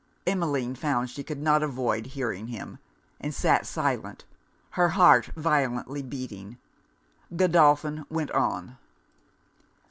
Emmeline 0.25 0.73
found 0.73 1.11
she 1.11 1.21
could 1.23 1.39
not 1.43 1.61
avoid 1.61 2.07
hearing 2.07 2.47
him; 2.47 2.79
and 3.19 3.35
sat 3.35 3.67
silent, 3.67 4.25
her 4.71 4.89
heart 4.97 5.27
violently 5.35 6.01
beating. 6.01 6.57
Godolphin 7.35 8.07
went 8.09 8.31
on. 8.31 8.77